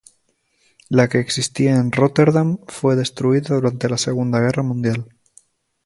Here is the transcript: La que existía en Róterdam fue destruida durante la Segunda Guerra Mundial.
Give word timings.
La 0.89 1.07
que 1.09 1.19
existía 1.19 1.75
en 1.75 1.91
Róterdam 1.91 2.57
fue 2.67 2.95
destruida 2.95 3.49
durante 3.53 3.87
la 3.87 3.99
Segunda 3.99 4.39
Guerra 4.39 4.63
Mundial. 4.63 5.15